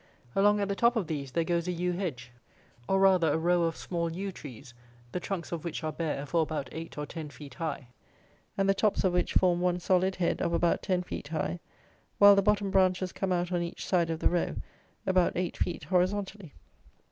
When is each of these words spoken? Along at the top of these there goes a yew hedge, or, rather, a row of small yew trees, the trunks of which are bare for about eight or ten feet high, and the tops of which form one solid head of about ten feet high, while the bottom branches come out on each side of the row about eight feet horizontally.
Along 0.35 0.59
at 0.59 0.67
the 0.67 0.73
top 0.73 0.95
of 0.95 1.05
these 1.05 1.33
there 1.33 1.43
goes 1.43 1.67
a 1.67 1.71
yew 1.71 1.91
hedge, 1.91 2.31
or, 2.89 2.99
rather, 2.99 3.31
a 3.31 3.37
row 3.37 3.61
of 3.61 3.77
small 3.77 4.11
yew 4.11 4.31
trees, 4.31 4.73
the 5.11 5.19
trunks 5.19 5.51
of 5.51 5.63
which 5.63 5.83
are 5.83 5.91
bare 5.91 6.25
for 6.25 6.41
about 6.41 6.69
eight 6.71 6.97
or 6.97 7.05
ten 7.05 7.29
feet 7.29 7.53
high, 7.53 7.87
and 8.57 8.67
the 8.67 8.73
tops 8.73 9.03
of 9.03 9.13
which 9.13 9.35
form 9.35 9.61
one 9.61 9.79
solid 9.79 10.15
head 10.15 10.41
of 10.41 10.53
about 10.53 10.81
ten 10.81 11.03
feet 11.03 11.27
high, 11.27 11.59
while 12.17 12.35
the 12.35 12.41
bottom 12.41 12.71
branches 12.71 13.13
come 13.13 13.31
out 13.31 13.51
on 13.51 13.61
each 13.61 13.85
side 13.85 14.09
of 14.09 14.21
the 14.21 14.29
row 14.29 14.55
about 15.05 15.33
eight 15.37 15.55
feet 15.55 15.83
horizontally. 15.83 16.55